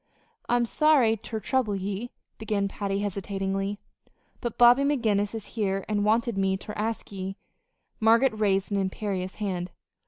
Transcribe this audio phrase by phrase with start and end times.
[0.49, 2.09] "I'm sorry ter trouble ye,"
[2.39, 3.77] began Patty, hesitatingly,
[4.39, 7.35] "but Bobby McGinnis is here an' wanted me ter ask ye"
[7.99, 9.69] Margaret raised an imperious hand.